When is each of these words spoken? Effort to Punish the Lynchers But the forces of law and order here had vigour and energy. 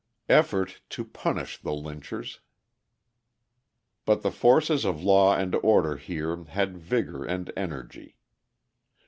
Effort 0.29 0.81
to 0.89 1.05
Punish 1.05 1.59
the 1.61 1.73
Lynchers 1.73 2.39
But 4.03 4.23
the 4.23 4.31
forces 4.31 4.83
of 4.83 5.03
law 5.03 5.35
and 5.35 5.53
order 5.53 5.95
here 5.97 6.43
had 6.45 6.75
vigour 6.75 7.23
and 7.23 7.51
energy. 7.55 8.17